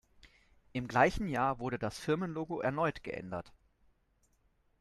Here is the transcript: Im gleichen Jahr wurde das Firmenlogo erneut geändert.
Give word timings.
Im 0.71 0.87
gleichen 0.87 1.27
Jahr 1.27 1.59
wurde 1.59 1.77
das 1.77 1.99
Firmenlogo 1.99 2.59
erneut 2.59 3.03
geändert. 3.03 3.53